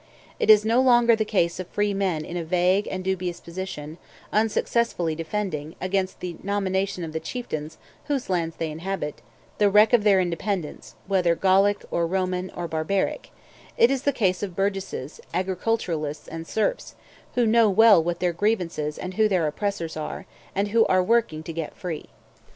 [0.39, 3.99] It is no longer the case of free men in a vague and dubious position,
[4.33, 9.21] unsuccessfully defending, against the nomination of the chieftains whose lands they inhabit,
[9.59, 13.29] the wreck of their independence, whether Gallic, or Roman, or barbaric;
[13.77, 16.95] it is the case of burgesses, agriculturists, and serfs,
[17.35, 20.25] who know well what their grievances and who their oppressors are,
[20.55, 22.05] and who are working to get free.